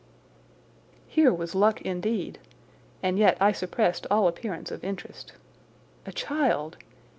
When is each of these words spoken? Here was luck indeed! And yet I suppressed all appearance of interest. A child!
Here 1.05 1.31
was 1.31 1.53
luck 1.53 1.79
indeed! 1.83 2.39
And 3.03 3.19
yet 3.19 3.37
I 3.39 3.51
suppressed 3.51 4.07
all 4.09 4.27
appearance 4.27 4.71
of 4.71 4.83
interest. 4.83 5.33
A 6.07 6.11
child! 6.11 6.77